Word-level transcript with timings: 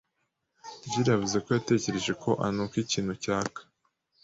Jule 0.91 1.09
yavuze 1.11 1.37
ko 1.43 1.49
yatekereje 1.55 2.11
ko 2.23 2.29
anuka 2.45 2.75
ikintu 2.83 3.13
cyaka. 3.23 3.59